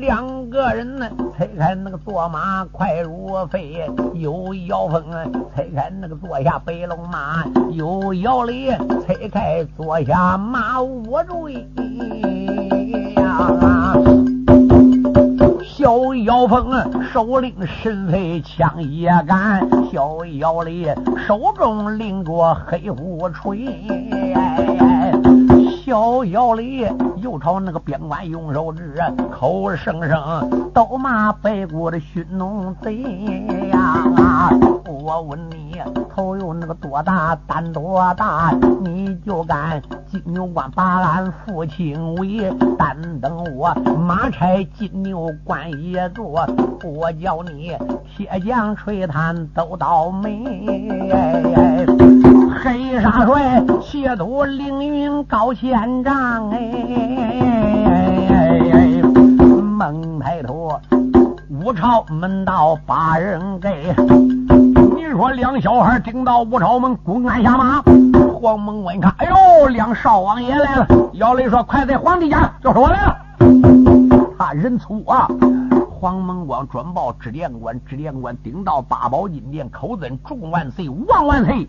[0.00, 0.40] 两。
[0.50, 8.68] 个人呢，拆开那个坐马快如飞，有姚峰啊，拆开那个坐下白龙马，有姚雷
[9.06, 11.54] 拆开坐下马五坠
[13.14, 13.79] 呀。
[15.80, 16.78] 小妖风
[17.10, 20.86] 首领身飞枪也杆，小妖里
[21.26, 23.66] 手中拎着黑虎锤。
[25.82, 26.86] 小妖里
[27.22, 28.94] 又朝那个边关用手指，
[29.32, 33.02] 口声声都骂北国的匈奴贼
[33.72, 34.50] 呀！
[34.86, 35.59] 我问你，
[36.14, 38.52] 头有那个多大，胆多大？
[38.82, 42.50] 你就敢金牛关把俺父亲围？
[42.78, 46.46] 单等我马差金牛关一座，
[46.84, 47.76] 我叫你
[48.16, 50.42] 铁匠吹炭都倒霉。
[52.62, 56.60] 黑沙帅斜渡凌云高千丈，哎，
[59.62, 60.78] 猛抬头，
[61.48, 63.94] 五朝门道把人给。
[65.00, 67.82] 你说两小孩顶到武朝门，公安下马。
[68.34, 70.86] 黄蒙问看，哎呦，两少王爷来了。
[71.14, 73.16] 姚雷说：“快在皇帝家，就是我来了。”
[74.38, 75.26] 他人粗啊。
[75.88, 81.66] 黄门光转报知殿官，知殿官顶到八宝金殿，口尊众万岁，万万岁！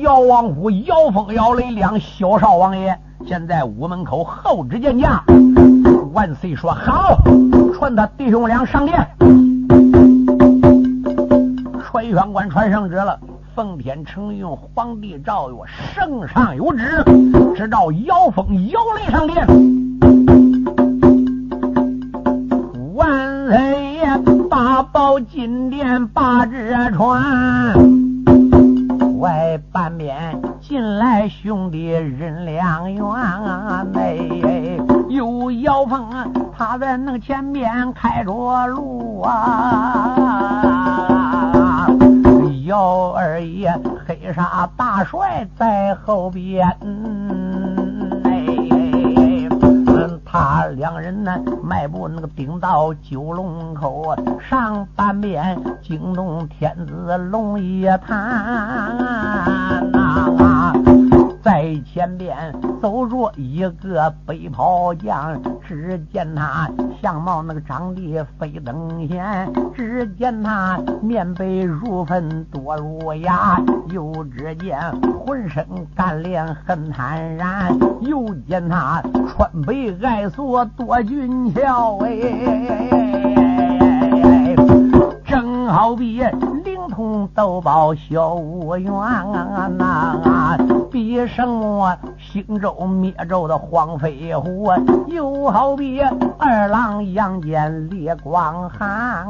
[0.00, 5.22] 姚王府姚峰、姚雷两小少王爷，现在屋门口候旨见驾。
[6.12, 7.16] 万岁说好，
[7.72, 9.08] 传他弟兄俩上殿。
[11.98, 13.18] 传宣官传圣旨了，
[13.56, 15.56] 奉天承运，皇帝诏曰：
[15.92, 17.02] 圣上有旨，
[17.56, 19.44] 知道姚峰、姚雷上殿。
[22.94, 24.06] 万岁爷
[24.48, 27.74] 八宝金殿把这传，
[29.18, 33.02] 外半边进来兄弟人两员，
[33.92, 36.08] 内有姚峰，
[36.56, 40.77] 他在那前面开着路啊，
[42.68, 43.74] 姚二爷
[44.06, 46.76] 黑沙大帅在后边。
[46.82, 47.08] 嗯
[50.30, 58.94] 他两人呢，迈步那个顶到九龙口，上半边惊动天子龙爷坛
[59.90, 60.74] 呐。
[61.48, 66.68] 在前边走着一个背袍将，只见他
[67.00, 73.58] 相貌那个长得非等闲，只见他面背如粉多如牙，
[73.88, 74.78] 又只见
[75.24, 83.37] 浑身干练很坦然，又见他穿背爱锁多俊俏哎，
[85.28, 86.24] 正好比。
[86.64, 90.56] 灵通斗宝小无缘呐，
[90.90, 94.72] 比什么兴州灭纣的黄飞虎，
[95.06, 96.00] 又好比
[96.38, 99.28] 二郎杨戬烈光寒。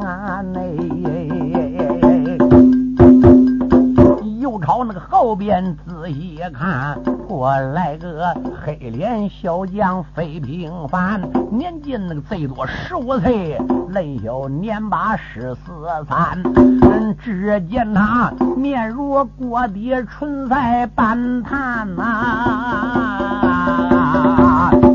[4.39, 8.32] 又朝那个后边仔细看，过来个
[8.64, 11.20] 黑脸小将非平凡，
[11.51, 13.59] 年近那个最多十五岁，
[13.89, 16.41] 嫩小年把十四三。
[17.20, 22.05] 只见他面如锅底，唇在半炭呐，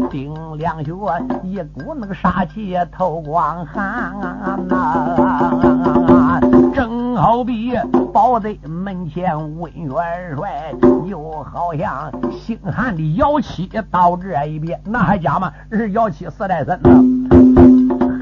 [0.10, 0.94] 顶两穴
[1.44, 4.14] 一股那个杀气透光寒
[4.68, 6.03] 呐。
[7.16, 7.74] 好比
[8.12, 10.74] 保在门前问元帅，
[11.06, 15.52] 又好像星汉的妖气到这一边，那还假吗？
[15.72, 16.90] 是妖气四代孙呢。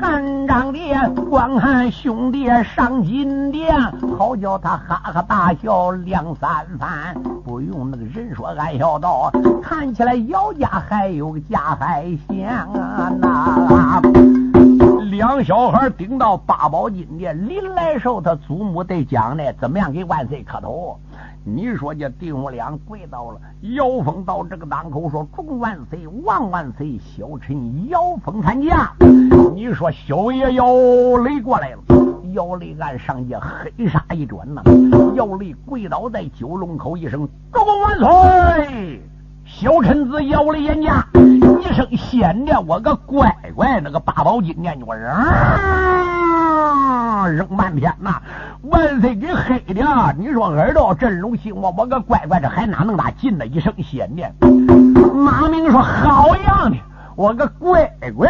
[0.01, 0.79] 汉章的
[1.29, 3.73] 光汉兄弟上金殿，
[4.17, 7.15] 好叫他哈哈大笑两三番。
[7.45, 9.31] 不用那个人说，俺笑道，
[9.61, 14.40] 看起来姚家还有个家还香啊那。
[15.11, 20.97] 两小孩顶到八宝金殿，临来时候他祖母得讲呢，怎么样给万岁磕头？
[21.43, 23.41] 你说这弟兄俩跪到了，
[23.75, 28.89] 姚峰到这个当口说：“众万岁，万万岁，小臣姚峰参加。”
[29.53, 30.65] 你说小爷姚
[31.25, 31.79] 雷过来了，
[32.31, 34.63] 姚雷按上界黑纱一转呐，
[35.15, 39.01] 姚雷跪倒在九龙口一声：“众万岁！”
[39.53, 41.05] 小臣子姚雷严家。
[41.13, 45.13] 一声仙的，我个乖乖，那个八宝金殿就扔
[47.35, 48.15] 扔半天呐！
[48.63, 54.23] 万岁给黑的，你说耳朵震龙心，我我个乖乖，这还哪能打进的一声仙的？
[55.13, 56.77] 马明说好样的，
[57.15, 57.85] 我个乖
[58.17, 58.27] 乖，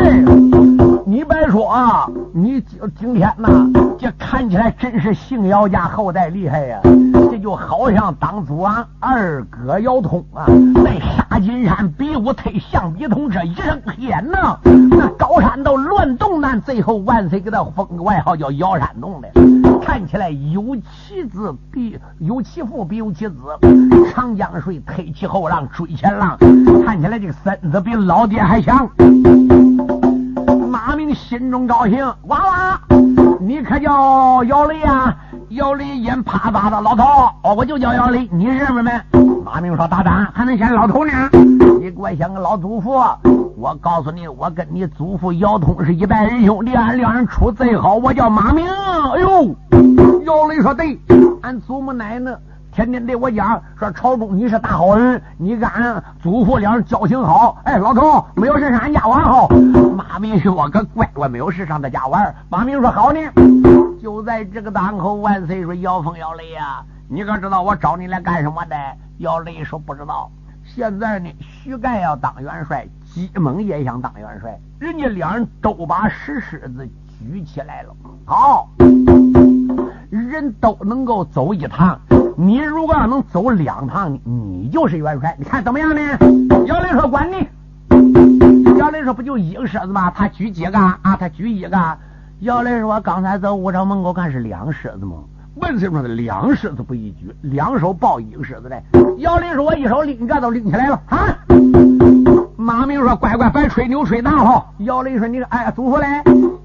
[1.05, 3.49] 你别说啊，你今今天呐，
[3.97, 6.81] 这看起来真是姓姚家后代厉害呀！
[7.11, 10.45] 这就好像当初俺二哥姚通啊，
[10.83, 19.29] 在沙金山比武推象鼻通这一声天呐，那高山都乱动难，最后万岁给他封个外号叫姚山洞的。
[19.81, 23.35] 看起来有其子必有其父必有其子，
[24.13, 26.37] 长江水推起后浪追前浪，
[26.85, 28.89] 看起来这个身子比老爹还强。
[30.69, 32.81] 马明心中高兴，娃娃，
[33.39, 35.15] 你可叫姚雷啊？
[35.51, 37.03] 姚雷眼啪嗒的，老头，
[37.43, 38.89] 哦，我就叫姚雷，你认识没？
[39.43, 41.11] 马明说：“大胆，还能像老头呢？
[41.81, 42.91] 你给我想个老祖父。
[43.57, 47.95] 我告诉你，我跟你祖父姚通是一代仁兄弟，俺两人处最好。
[47.95, 48.65] 我叫马明。
[48.65, 49.53] 哎呦，
[50.25, 50.97] 姚雷说对，
[51.41, 52.33] 俺祖母奶呢
[52.71, 57.57] 天天对我讲，说朝中你是大好人，你跟俺祖父两人交情好。
[57.65, 59.49] 哎，老头，没有事上俺家玩好。
[59.93, 62.33] 马明说：我个乖乖，没有事上他家玩。
[62.49, 63.19] 马明说：好呢。”
[64.01, 68.75] 就在这个档口，万岁说：“姚峰、姚雷呀，你可知道我找你来干什么的？”
[69.19, 70.31] 姚雷说：“不知道。”
[70.63, 76.87] 现在呢，徐盖要当元帅，姬猛也想当元帅，人家两人都把石狮子
[77.19, 77.93] 举起来了。
[78.25, 78.69] 好，
[80.09, 81.99] 人都能够走一趟，
[82.41, 85.35] 你如果要能走两趟，你就是元帅。
[85.37, 86.01] 你看怎么样呢？
[86.65, 87.47] 姚雷说：“管你。”
[88.79, 90.09] 姚雷说：“不就一个狮子吗？
[90.09, 91.15] 他举几个啊？
[91.19, 91.77] 他举一个。”
[92.41, 95.17] 姚雷说：“刚才在武朝门口看是两狮子吗？”
[95.53, 96.07] 问谁说的？
[96.07, 98.81] 两狮子不一举，两手抱一个狮子来。
[99.19, 101.37] 姚雷说：“我一手拎着都拎起来了。”啊！
[102.57, 106.07] 马明说：“乖乖，别吹牛吹大炮。”姚雷说：“你哎，祖父嘞，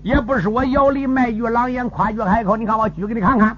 [0.06, 2.56] 也不是我姚雷卖玉狼烟，夸句海口。
[2.56, 3.56] 你看我举给你看看。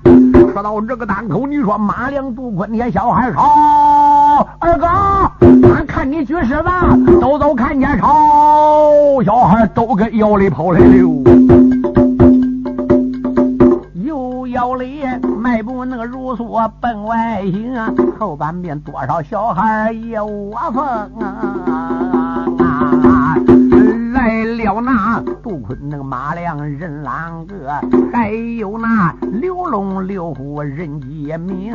[0.50, 4.86] 说到这个档口，你说马良杜坤天小孩吵，二哥，
[5.68, 10.88] 俺看你举狮子，走走看见吵，小孩都跟姚雷跑来了。
[14.50, 15.02] 姚雷
[15.38, 17.88] 迈步那个如梭奔外行啊，
[18.18, 20.84] 后半边多少小孩也窝蜂
[21.20, 23.36] 啊！
[24.18, 27.70] 来了那杜坤那个马良任郎哥，
[28.12, 31.72] 还有那刘龙刘虎任杰明，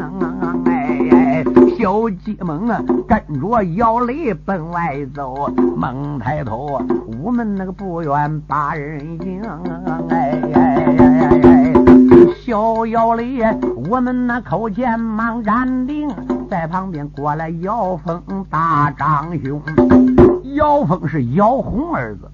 [0.65, 1.45] 哎哎，
[1.77, 9.41] 小鸡猛啊跟着姚雷奔外走，猛抬头，午门那个不远把人迎，
[10.09, 11.73] 哎哎哎哎哎。
[12.45, 13.41] 小姚雷，
[13.89, 16.09] 我们那口前忙站定，
[16.49, 19.61] 在旁边过来姚峰大长兄。
[20.53, 22.29] 姚峰是姚红儿子，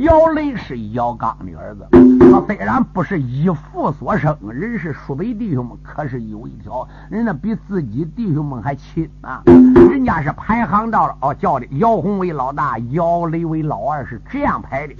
[0.00, 1.86] 姚雷是姚刚的儿子。
[2.30, 9.42] 他虽然不是一父所生，人是叔辈弟兄们，可是有一条，人家比自己弟兄们还亲啊。
[9.46, 14.94] 人家是排行到了哦，叫的姚红为老大，姚雷为老二，是这样排的。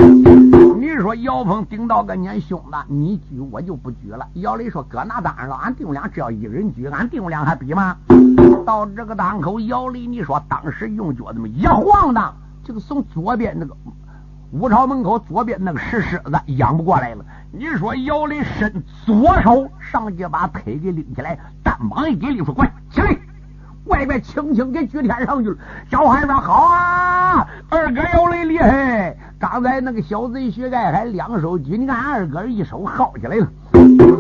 [0.78, 4.26] 你说姚峰顶到个年兄的，你举我就不举了。
[4.34, 7.96] 姚雷说：“哥，那当然了，俺弟兄俩只要一人举，俺弟兄俩还比吗？”
[8.66, 12.34] 到这个当口，姚雷，你说当时用脚这么一晃荡，
[12.68, 13.74] 这个从左边那个
[14.50, 17.24] 武朝门口左边那个石狮子仰不过来了。
[17.50, 23.16] 你说姚雷伸左手上去把腿给拎起来，单膀一给力说：“快起来！”
[23.88, 25.56] 外边轻轻给举天上去了。
[25.90, 29.16] 小孩说：“好啊，二哥姚雷厉害！
[29.38, 33.48] 刚才那个小贼薛盖还两手举，你看二哥一手薅起来了。”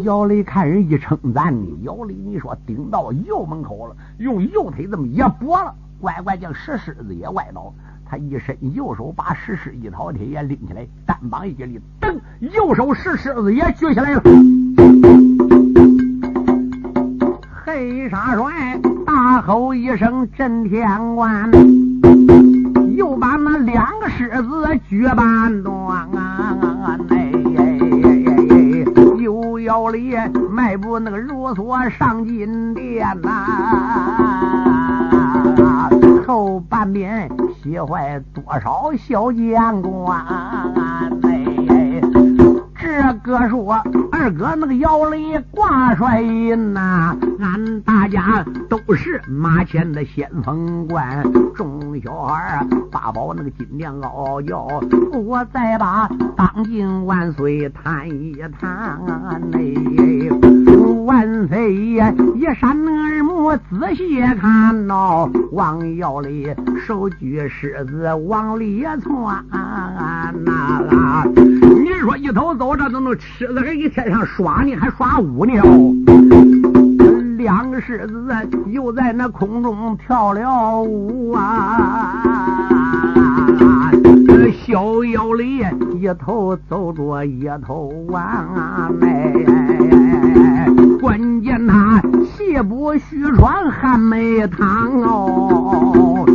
[0.04, 7.74] 姚雷看人一称赞你，姚雷你说顶到右门口了，用右腿这么一拨了，乖乖将石狮子也歪倒。
[8.10, 14.22] 他一伸右手，把石狮一套铁也拎起来，单膀一立，噔，右手石狮子也举起来了。
[17.64, 21.50] 黑沙帅大吼一声震天关，
[22.96, 25.76] 又把那两个狮子举半段
[26.16, 26.98] 啊！
[27.10, 27.30] 哎
[29.18, 30.14] 又要里
[30.50, 33.28] 迈步那个如梭上金殿呐，
[36.28, 37.26] 后半边。
[37.62, 40.20] 气坏多少小将官？
[41.22, 42.02] 哎，
[42.78, 51.24] 这个说二哥那个腰里挂帅印呐，俺大家都是马前的先锋官。
[51.54, 52.62] 众小孩
[52.92, 54.68] 八宝那个金殿嗷嗷叫，
[55.18, 56.06] 我再把
[56.36, 59.00] 当今万岁谈一谈。
[59.54, 60.47] 哎。
[61.08, 66.54] 万岁爷一扇耳目仔细看喏，往腰里
[66.86, 69.42] 手举狮子往里窜
[70.44, 71.24] 呐！
[71.34, 75.94] 你说一头走着都能狮子还一天上耍呢，还耍舞呢哦
[77.38, 78.14] 两个狮子
[78.66, 82.22] 又在那空中跳了舞啊！
[84.60, 85.64] 小腰里
[85.98, 88.20] 一头走着一头往
[89.00, 89.97] 哎。
[93.88, 96.26] 传汉美堂哦，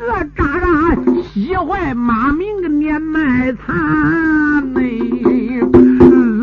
[0.00, 0.96] 何渣渣
[1.32, 5.60] 喜坏马明个年迈残嘞，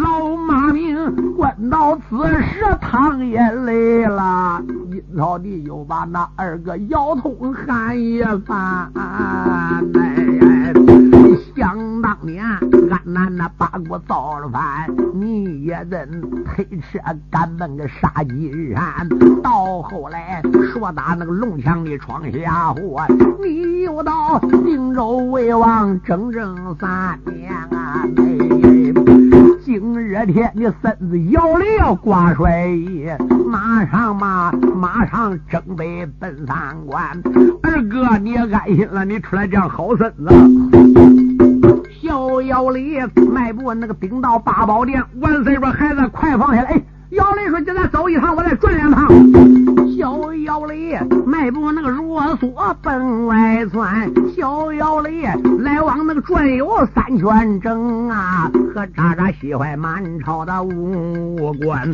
[0.01, 8.89] 老马明关到此时淌眼泪了，阴曹地又把那二哥腰痛喊一番
[13.39, 16.05] 那八国造了反，你也得
[16.43, 16.99] 推车
[17.31, 19.07] 赶奔个杀鸡山。
[19.41, 20.41] 到后来
[20.73, 23.05] 说打那个龙墙的闯下祸，
[23.41, 28.05] 你又到定州为王整整三年啊！
[29.63, 32.67] 今日天你身子摇了要挂帅，
[33.45, 37.01] 马上嘛，马上征北奔三关。
[37.63, 41.48] 二哥你也安心了，你出来这样好身子。
[42.01, 42.97] 小姚里
[43.31, 49.07] 迈步那个顶到八宝殿，万岁说：“孩子，快放下来！”哎姚雷说：“叫咱走一趟，我再转两趟。”
[49.97, 50.95] 小姚里
[51.25, 55.23] 迈步那个啰嗦奔外窜，小姚里
[55.59, 61.89] 来往那个转悠三圈整啊，和渣渣喜欢满朝的武官。